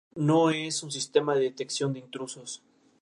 [0.15, 2.63] No es un sistema de detección de intrusos.